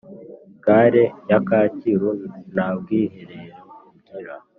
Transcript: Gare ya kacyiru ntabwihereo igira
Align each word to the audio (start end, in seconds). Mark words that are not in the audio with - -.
Gare 0.65 1.05
ya 1.29 1.39
kacyiru 1.47 2.09
ntabwihereo 2.53 3.57
igira 3.99 4.35